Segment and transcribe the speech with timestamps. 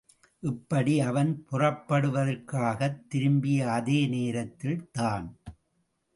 [0.39, 5.27] இப்படி அவன் புறப்படுவதற்காகத் திரும்பிய அதே நேரத்தில்தான்.